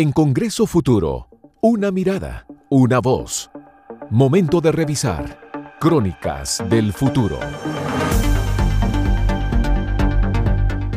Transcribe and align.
En 0.00 0.12
Congreso 0.12 0.64
Futuro, 0.68 1.26
una 1.60 1.90
mirada, 1.90 2.46
una 2.70 3.00
voz. 3.00 3.50
Momento 4.10 4.60
de 4.60 4.70
revisar. 4.70 5.40
Crónicas 5.80 6.62
del 6.70 6.92
Futuro. 6.92 7.40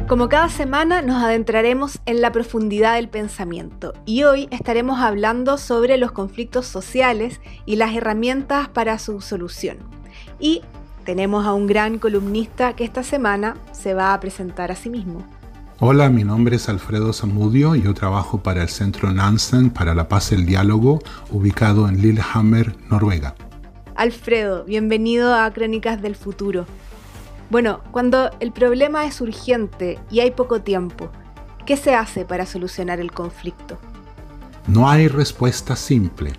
Como 0.08 0.30
cada 0.30 0.50
semana 0.50 1.02
nos 1.02 1.24
adentraremos 1.24 1.98
en 2.06 2.22
la 2.22 2.32
profundidad 2.32 2.94
del 2.94 3.10
pensamiento 3.10 3.94
y 4.06 4.22
hoy 4.22 4.48
estaremos 4.52 5.00
hablando 5.00 5.58
sobre 5.58 5.98
los 5.98 6.12
conflictos 6.12 6.68
sociales 6.68 7.42
y 7.66 7.78
las 7.78 7.96
herramientas 7.96 8.70
para 8.70 9.00
su 9.00 9.20
solución. 9.20 9.80
Y 10.40 10.62
tenemos 11.06 11.48
a 11.48 11.54
un 11.54 11.66
gran 11.66 11.98
columnista 11.98 12.76
que 12.76 12.84
esta 12.84 13.02
semana 13.02 13.58
se 13.72 13.96
va 13.96 14.14
a 14.14 14.20
presentar 14.20 14.72
a 14.72 14.76
sí 14.76 14.92
mismo. 14.92 15.26
Hola, 15.84 16.12
mi 16.12 16.24
nombre 16.24 16.58
es 16.58 16.70
Alfredo 16.70 17.12
Zamudio 17.12 17.76
y 17.76 17.82
yo 17.82 17.96
trabajo 17.96 18.44
para 18.44 18.62
el 18.62 18.70
Centro 18.70 19.12
Nansen 19.12 19.72
para 19.72 19.96
la 19.96 20.08
Paz 20.08 20.32
y 20.32 20.36
el 20.36 20.46
Diálogo, 20.46 21.00
ubicado 21.32 21.90
en 21.90 22.00
Lillehammer, 22.00 22.76
Noruega. 22.88 23.34
Alfredo, 23.96 24.64
bienvenido 24.64 25.34
a 25.34 25.52
Crónicas 25.52 26.00
del 26.00 26.16
Futuro. 26.16 26.68
Bueno, 27.50 27.82
cuando 27.90 28.30
el 28.40 28.52
problema 28.52 29.08
es 29.08 29.22
urgente 29.22 29.98
y 30.12 30.20
hay 30.20 30.30
poco 30.30 30.62
tiempo, 30.62 31.10
¿qué 31.66 31.76
se 31.76 31.96
hace 31.96 32.26
para 32.26 32.46
solucionar 32.46 33.00
el 33.00 33.12
conflicto? 33.12 33.80
No 34.68 34.88
hay 34.88 35.08
respuesta 35.08 35.76
simple. 35.76 36.34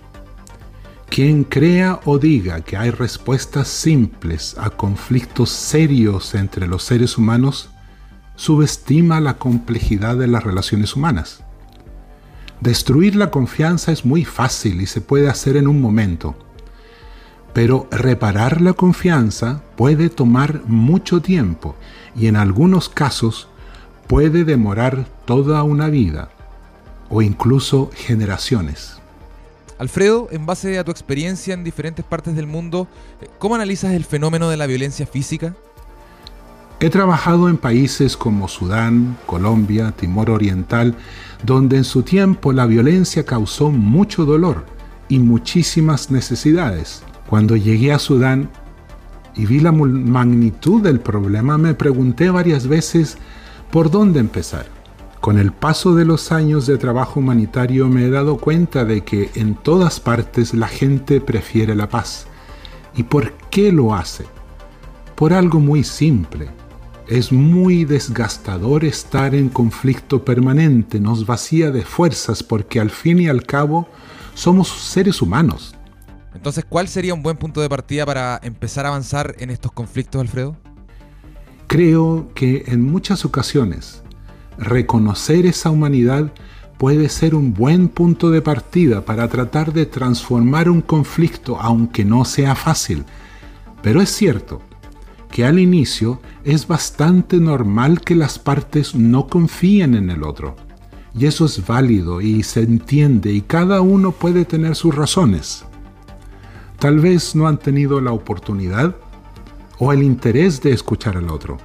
Quien 1.09 1.43
crea 1.43 1.99
o 2.05 2.17
diga 2.17 2.61
que 2.61 2.77
hay 2.77 2.91
respuestas 2.91 3.67
simples 3.67 4.55
a 4.57 4.69
conflictos 4.69 5.49
serios 5.49 6.33
entre 6.33 6.65
los 6.65 6.83
seres 6.83 7.17
humanos 7.17 7.72
subestima 8.35 9.19
la 9.19 9.37
complejidad 9.37 10.17
de 10.17 10.27
las 10.27 10.43
relaciones 10.43 10.95
humanas. 10.95 11.43
Destruir 12.59 13.15
la 13.15 13.29
confianza 13.29 13.91
es 13.91 14.05
muy 14.05 14.25
fácil 14.25 14.81
y 14.81 14.85
se 14.85 15.01
puede 15.01 15.29
hacer 15.29 15.57
en 15.57 15.67
un 15.67 15.81
momento, 15.81 16.35
pero 17.53 17.87
reparar 17.91 18.61
la 18.61 18.73
confianza 18.73 19.61
puede 19.75 20.09
tomar 20.09 20.61
mucho 20.65 21.21
tiempo 21.21 21.75
y 22.15 22.27
en 22.27 22.35
algunos 22.35 22.89
casos 22.89 23.47
puede 24.07 24.43
demorar 24.43 25.05
toda 25.25 25.63
una 25.63 25.89
vida 25.89 26.29
o 27.09 27.21
incluso 27.21 27.91
generaciones. 27.93 28.97
Alfredo, 29.77 30.27
en 30.31 30.45
base 30.45 30.77
a 30.77 30.83
tu 30.83 30.91
experiencia 30.91 31.53
en 31.53 31.63
diferentes 31.63 32.05
partes 32.05 32.35
del 32.35 32.47
mundo, 32.47 32.87
¿cómo 33.39 33.55
analizas 33.55 33.93
el 33.93 34.05
fenómeno 34.05 34.49
de 34.49 34.57
la 34.57 34.67
violencia 34.67 35.05
física? 35.05 35.55
He 36.83 36.89
trabajado 36.89 37.47
en 37.47 37.55
países 37.55 38.17
como 38.17 38.49
Sudán, 38.49 39.15
Colombia, 39.25 39.93
Timor 39.95 40.29
Oriental, 40.29 40.95
donde 41.41 41.77
en 41.77 41.85
su 41.85 42.03
tiempo 42.03 42.51
la 42.51 42.65
violencia 42.65 43.25
causó 43.25 43.71
mucho 43.71 44.25
dolor 44.25 44.65
y 45.07 45.19
muchísimas 45.19 46.11
necesidades. 46.11 47.01
Cuando 47.29 47.55
llegué 47.55 47.93
a 47.93 47.99
Sudán 47.99 48.49
y 49.33 49.45
vi 49.45 49.61
la 49.61 49.71
magnitud 49.71 50.81
del 50.81 50.99
problema, 50.99 51.57
me 51.57 51.73
pregunté 51.73 52.29
varias 52.29 52.67
veces 52.67 53.17
por 53.71 53.89
dónde 53.89 54.19
empezar. 54.19 54.65
Con 55.21 55.37
el 55.37 55.53
paso 55.53 55.95
de 55.95 56.03
los 56.03 56.33
años 56.33 56.67
de 56.67 56.77
trabajo 56.77 57.21
humanitario 57.21 57.87
me 57.87 58.07
he 58.07 58.09
dado 58.09 58.35
cuenta 58.35 58.83
de 58.83 59.05
que 59.05 59.31
en 59.35 59.55
todas 59.55 60.01
partes 60.01 60.53
la 60.53 60.67
gente 60.67 61.21
prefiere 61.21 61.75
la 61.75 61.87
paz. 61.87 62.27
¿Y 62.93 63.03
por 63.03 63.31
qué 63.49 63.71
lo 63.71 63.95
hace? 63.95 64.25
Por 65.15 65.31
algo 65.31 65.61
muy 65.61 65.85
simple 65.85 66.49
es 67.07 67.31
muy 67.31 67.85
desgastador 67.85 68.85
estar 68.85 69.35
en 69.35 69.49
conflicto 69.49 70.23
permanente, 70.23 70.99
nos 70.99 71.25
vacía 71.25 71.71
de 71.71 71.83
fuerzas 71.83 72.43
porque 72.43 72.79
al 72.79 72.89
fin 72.89 73.19
y 73.19 73.27
al 73.27 73.43
cabo 73.45 73.87
somos 74.33 74.69
seres 74.69 75.21
humanos. 75.21 75.75
Entonces, 76.33 76.65
¿cuál 76.67 76.87
sería 76.87 77.13
un 77.13 77.21
buen 77.21 77.37
punto 77.37 77.61
de 77.61 77.69
partida 77.69 78.05
para 78.05 78.39
empezar 78.43 78.85
a 78.85 78.89
avanzar 78.89 79.35
en 79.39 79.49
estos 79.49 79.71
conflictos, 79.71 80.21
Alfredo? 80.21 80.57
Creo 81.67 82.31
que 82.33 82.63
en 82.67 82.81
muchas 82.81 83.25
ocasiones 83.25 84.03
reconocer 84.57 85.45
esa 85.45 85.69
humanidad 85.69 86.31
puede 86.77 87.09
ser 87.09 87.35
un 87.35 87.53
buen 87.53 87.87
punto 87.87 88.29
de 88.29 88.41
partida 88.41 89.05
para 89.05 89.27
tratar 89.27 89.73
de 89.73 89.85
transformar 89.85 90.69
un 90.69 90.81
conflicto, 90.81 91.57
aunque 91.59 92.03
no 92.03 92.25
sea 92.25 92.55
fácil. 92.55 93.05
Pero 93.81 94.01
es 94.01 94.09
cierto, 94.09 94.61
que 95.33 95.45
al 95.45 95.57
inicio 95.57 96.21
es 96.43 96.67
bastante 96.67 97.37
normal 97.37 98.01
que 98.01 98.13
las 98.13 98.37
partes 98.37 98.93
no 98.93 99.25
confíen 99.25 99.95
en 99.95 100.11
el 100.11 100.21
otro. 100.21 100.55
Y 101.17 101.25
eso 101.25 101.45
es 101.45 101.65
válido 101.65 102.21
y 102.21 102.43
se 102.43 102.61
entiende 102.61 103.31
y 103.31 103.41
cada 103.41 103.81
uno 103.81 104.11
puede 104.11 104.45
tener 104.45 104.75
sus 104.75 104.93
razones. 104.93 105.65
Tal 106.77 106.99
vez 106.99 107.35
no 107.35 107.47
han 107.47 107.57
tenido 107.57 107.99
la 107.99 108.11
oportunidad 108.11 108.95
o 109.79 109.91
el 109.91 110.03
interés 110.03 110.61
de 110.61 110.71
escuchar 110.71 111.17
al 111.17 111.31
otro. 111.31 111.57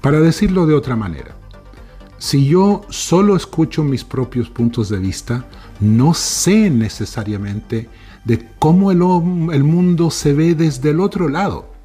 Para 0.00 0.18
decirlo 0.18 0.66
de 0.66 0.74
otra 0.74 0.96
manera, 0.96 1.36
si 2.18 2.44
yo 2.44 2.80
solo 2.88 3.36
escucho 3.36 3.84
mis 3.84 4.02
propios 4.02 4.50
puntos 4.50 4.88
de 4.88 4.98
vista, 4.98 5.44
no 5.78 6.12
sé 6.12 6.70
necesariamente 6.70 7.88
de 8.24 8.48
cómo 8.58 8.90
el, 8.90 9.00
el 9.52 9.62
mundo 9.62 10.10
se 10.10 10.32
ve 10.32 10.56
desde 10.56 10.90
el 10.90 10.98
otro 10.98 11.28
lado. 11.28 11.77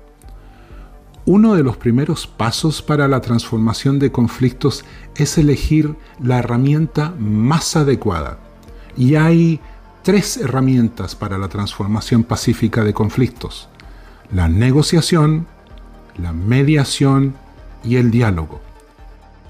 Uno 1.25 1.55
de 1.55 1.63
los 1.63 1.77
primeros 1.77 2.27
pasos 2.27 2.81
para 2.81 3.07
la 3.07 3.21
transformación 3.21 3.97
de 3.97 4.11
conflictos 4.11 4.83
es 5.15 5.37
elegir 5.37 5.95
la 6.21 6.39
herramienta 6.39 7.13
más 7.17 7.77
adecuada. 7.77 8.39
Y 8.97 9.15
hay 9.15 9.61
tres 10.03 10.35
herramientas 10.35 11.15
para 11.15 11.37
la 11.37 11.47
transformación 11.47 12.25
pacífica 12.25 12.83
de 12.83 12.93
conflictos. 12.93 13.69
La 14.33 14.49
negociación, 14.49 15.47
la 16.17 16.33
mediación 16.33 17.35
y 17.85 17.95
el 17.95 18.11
diálogo. 18.11 18.59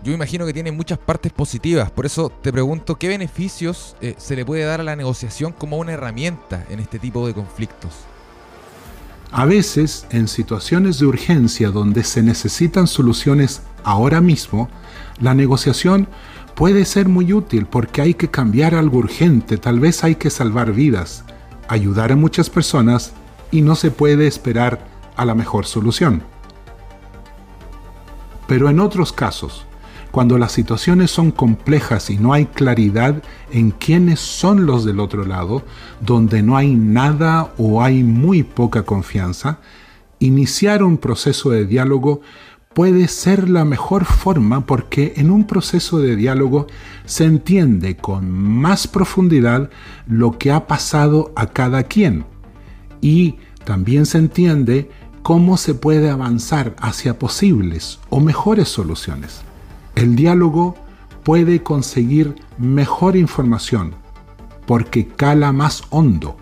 Yo 0.03 0.13
imagino 0.13 0.45
que 0.45 0.53
tiene 0.53 0.71
muchas 0.71 0.99
partes 0.99 1.31
positivas, 1.31 1.89
por 1.89 2.05
eso 2.05 2.29
te 2.29 2.51
pregunto 2.51 2.97
qué 2.97 3.07
beneficios 3.07 3.95
eh, 3.99 4.13
se 4.17 4.35
le 4.35 4.45
puede 4.45 4.63
dar 4.63 4.81
a 4.81 4.83
la 4.83 4.95
negociación 4.95 5.53
como 5.53 5.77
una 5.77 5.93
herramienta 5.93 6.65
en 6.69 6.81
este 6.81 6.99
tipo 6.99 7.25
de 7.25 7.33
conflictos. 7.33 7.93
A 9.35 9.45
veces, 9.45 10.05
en 10.11 10.27
situaciones 10.27 10.99
de 10.99 11.07
urgencia 11.07 11.71
donde 11.71 12.03
se 12.03 12.21
necesitan 12.21 12.85
soluciones 12.85 13.63
ahora 13.83 14.21
mismo, 14.21 14.69
la 15.19 15.33
negociación 15.33 16.07
puede 16.53 16.85
ser 16.85 17.09
muy 17.09 17.33
útil 17.33 17.65
porque 17.65 18.03
hay 18.03 18.13
que 18.13 18.29
cambiar 18.29 18.75
algo 18.75 18.99
urgente, 18.99 19.57
tal 19.57 19.79
vez 19.79 20.03
hay 20.03 20.13
que 20.13 20.29
salvar 20.29 20.71
vidas, 20.71 21.25
ayudar 21.67 22.11
a 22.11 22.15
muchas 22.15 22.51
personas 22.51 23.13
y 23.49 23.63
no 23.63 23.73
se 23.73 23.89
puede 23.89 24.27
esperar 24.27 24.85
a 25.15 25.25
la 25.25 25.33
mejor 25.33 25.65
solución. 25.65 26.21
Pero 28.47 28.69
en 28.69 28.79
otros 28.79 29.11
casos, 29.11 29.65
cuando 30.13 30.37
las 30.37 30.51
situaciones 30.51 31.09
son 31.09 31.31
complejas 31.31 32.11
y 32.11 32.17
no 32.17 32.33
hay 32.33 32.45
claridad 32.45 33.23
en 33.51 33.71
quiénes 33.71 34.19
son 34.19 34.67
los 34.67 34.85
del 34.85 34.99
otro 34.99 35.25
lado, 35.25 35.63
donde 36.01 36.43
no 36.43 36.55
hay 36.55 36.75
nada 36.75 37.51
o 37.57 37.81
hay 37.81 38.03
muy 38.03 38.43
poca 38.43 38.83
confianza, 38.83 39.57
iniciar 40.19 40.83
un 40.83 40.99
proceso 40.99 41.49
de 41.49 41.65
diálogo 41.65 42.21
puede 42.75 43.07
ser 43.07 43.49
la 43.49 43.65
mejor 43.65 44.05
forma 44.05 44.67
porque 44.67 45.13
en 45.15 45.31
un 45.31 45.47
proceso 45.47 45.97
de 45.97 46.15
diálogo 46.15 46.67
se 47.05 47.23
entiende 47.23 47.97
con 47.97 48.29
más 48.29 48.85
profundidad 48.85 49.71
lo 50.05 50.37
que 50.37 50.51
ha 50.51 50.67
pasado 50.67 51.33
a 51.35 51.47
cada 51.47 51.85
quien 51.85 52.23
y 53.01 53.37
también 53.65 54.05
se 54.05 54.19
entiende 54.19 54.91
cómo 55.23 55.57
se 55.57 55.73
puede 55.73 56.11
avanzar 56.11 56.75
hacia 56.77 57.17
posibles 57.17 57.99
o 58.11 58.19
mejores 58.19 58.69
soluciones. 58.69 59.41
El 59.95 60.15
diálogo 60.15 60.75
puede 61.23 61.63
conseguir 61.63 62.35
mejor 62.57 63.15
información 63.15 63.95
porque 64.65 65.07
cala 65.07 65.51
más 65.51 65.83
hondo, 65.89 66.37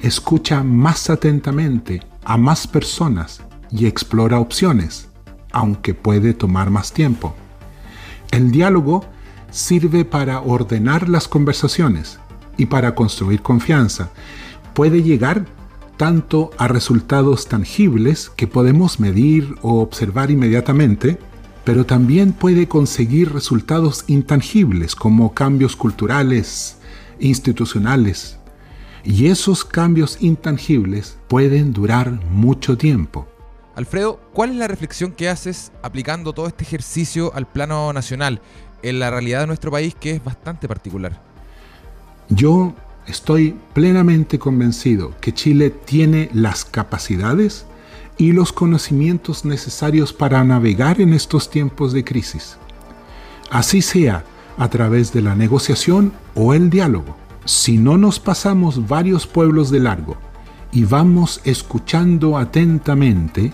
escucha 0.00 0.62
más 0.62 1.10
atentamente 1.10 2.02
a 2.24 2.36
más 2.36 2.66
personas 2.66 3.42
y 3.70 3.86
explora 3.86 4.38
opciones, 4.38 5.08
aunque 5.52 5.94
puede 5.94 6.34
tomar 6.34 6.70
más 6.70 6.92
tiempo. 6.92 7.34
El 8.30 8.50
diálogo 8.50 9.04
sirve 9.50 10.04
para 10.04 10.40
ordenar 10.40 11.08
las 11.08 11.28
conversaciones 11.28 12.18
y 12.56 12.66
para 12.66 12.94
construir 12.94 13.42
confianza. 13.42 14.10
Puede 14.74 15.02
llegar 15.02 15.46
tanto 15.96 16.50
a 16.58 16.66
resultados 16.66 17.46
tangibles 17.46 18.30
que 18.30 18.48
podemos 18.48 18.98
medir 18.98 19.54
o 19.62 19.80
observar 19.80 20.30
inmediatamente, 20.30 21.18
pero 21.64 21.86
también 21.86 22.32
puede 22.32 22.68
conseguir 22.68 23.32
resultados 23.32 24.04
intangibles 24.06 24.94
como 24.94 25.32
cambios 25.32 25.76
culturales, 25.76 26.78
institucionales. 27.18 28.38
Y 29.02 29.26
esos 29.26 29.64
cambios 29.64 30.18
intangibles 30.20 31.18
pueden 31.28 31.72
durar 31.72 32.10
mucho 32.30 32.76
tiempo. 32.76 33.26
Alfredo, 33.76 34.20
¿cuál 34.32 34.50
es 34.50 34.56
la 34.56 34.68
reflexión 34.68 35.12
que 35.12 35.28
haces 35.28 35.72
aplicando 35.82 36.32
todo 36.32 36.46
este 36.46 36.64
ejercicio 36.64 37.34
al 37.34 37.46
plano 37.46 37.92
nacional, 37.92 38.40
en 38.82 38.98
la 38.98 39.10
realidad 39.10 39.40
de 39.40 39.46
nuestro 39.48 39.70
país 39.70 39.94
que 39.98 40.12
es 40.12 40.24
bastante 40.24 40.68
particular? 40.68 41.20
Yo 42.28 42.74
estoy 43.06 43.56
plenamente 43.72 44.38
convencido 44.38 45.14
que 45.20 45.32
Chile 45.32 45.70
tiene 45.70 46.30
las 46.32 46.64
capacidades 46.64 47.66
y 48.16 48.32
los 48.32 48.52
conocimientos 48.52 49.44
necesarios 49.44 50.12
para 50.12 50.44
navegar 50.44 51.00
en 51.00 51.14
estos 51.14 51.50
tiempos 51.50 51.92
de 51.92 52.04
crisis. 52.04 52.56
Así 53.50 53.82
sea 53.82 54.24
a 54.56 54.68
través 54.68 55.12
de 55.12 55.22
la 55.22 55.34
negociación 55.34 56.12
o 56.34 56.54
el 56.54 56.70
diálogo. 56.70 57.16
Si 57.44 57.76
no 57.76 57.98
nos 57.98 58.20
pasamos 58.20 58.88
varios 58.88 59.26
pueblos 59.26 59.70
de 59.70 59.80
largo 59.80 60.16
y 60.72 60.84
vamos 60.84 61.40
escuchando 61.44 62.38
atentamente, 62.38 63.52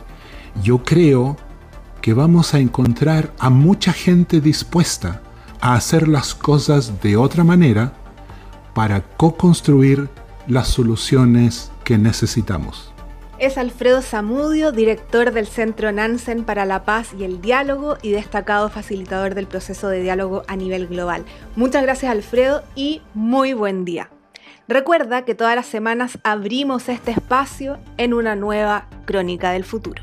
yo 0.63 0.83
creo 0.85 1.37
que 2.01 2.15
vamos 2.15 2.55
a 2.55 2.61
encontrar 2.61 3.33
a 3.39 3.51
mucha 3.51 3.93
gente 3.93 4.41
dispuesta 4.41 5.23
a 5.61 5.75
hacer 5.75 6.09
las 6.09 6.35
cosas 6.35 7.03
de 7.03 7.17
otra 7.17 7.45
manera 7.45 7.93
para 8.75 9.03
co-construir 9.03 10.09
las 10.47 10.69
soluciones 10.69 11.71
que 11.85 11.99
necesitamos. 11.99 12.93
Es 13.41 13.57
Alfredo 13.57 14.03
Zamudio, 14.03 14.71
director 14.71 15.33
del 15.33 15.47
Centro 15.47 15.91
Nansen 15.93 16.45
para 16.45 16.67
la 16.67 16.85
Paz 16.85 17.15
y 17.19 17.25
el 17.25 17.41
Diálogo 17.41 17.97
y 18.03 18.11
destacado 18.11 18.69
facilitador 18.69 19.35
del 19.35 19.47
proceso 19.47 19.89
de 19.89 20.03
diálogo 20.03 20.43
a 20.47 20.57
nivel 20.57 20.87
global. 20.89 21.25
Muchas 21.57 21.83
gracias 21.83 22.13
Alfredo 22.13 22.63
y 22.75 23.01
muy 23.15 23.55
buen 23.55 23.87
día. 23.87 24.11
Recuerda 24.69 25.25
que 25.25 25.35
todas 25.35 25.57
las 25.57 25.65
semanas 25.65 26.19
abrimos 26.23 26.91
este 26.91 27.13
espacio 27.13 27.79
en 27.97 28.13
una 28.13 28.37
nueva 28.37 28.89
crónica 29.07 29.53
del 29.53 29.65
futuro. 29.65 30.03